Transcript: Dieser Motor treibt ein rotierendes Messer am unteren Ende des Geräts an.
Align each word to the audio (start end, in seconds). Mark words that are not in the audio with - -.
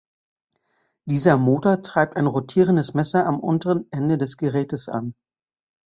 Dieser 1.05 1.37
Motor 1.37 1.83
treibt 1.83 2.17
ein 2.17 2.25
rotierendes 2.25 2.95
Messer 2.95 3.23
am 3.27 3.39
unteren 3.39 3.85
Ende 3.91 4.17
des 4.17 4.35
Geräts 4.37 4.89
an. 4.89 5.13